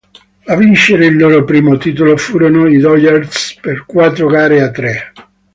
[0.47, 5.13] A vincere il loro primo titolo furono i Dodgers per quattro gare a tre.